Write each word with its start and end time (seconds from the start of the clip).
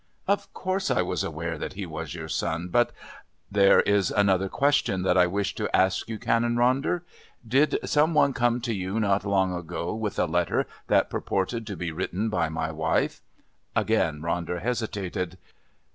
"Of 0.27 0.51
course 0.55 0.89
I 0.89 1.03
was 1.03 1.23
aware 1.23 1.59
that 1.59 1.73
he 1.73 1.85
was 1.85 2.15
your 2.15 2.27
son. 2.27 2.69
But" 2.69 2.91
"There 3.51 3.81
is 3.81 4.09
another 4.09 4.49
question 4.49 5.03
that 5.03 5.15
I 5.15 5.27
wish 5.27 5.53
to 5.53 5.69
ask 5.75 6.09
you, 6.09 6.17
Canon 6.17 6.55
Ronder. 6.55 7.01
Did 7.47 7.77
some 7.85 8.15
one 8.15 8.33
come 8.33 8.61
to 8.61 8.73
you 8.73 8.99
not 8.99 9.25
long 9.27 9.53
ago 9.53 9.93
with 9.93 10.17
a 10.17 10.25
letter 10.25 10.65
that 10.87 11.11
purported 11.11 11.67
to 11.67 11.77
be 11.77 11.91
written 11.91 12.29
by 12.29 12.49
my 12.49 12.71
wife?" 12.71 13.21
Again 13.75 14.21
Ronder 14.23 14.59
hesitated. 14.59 15.37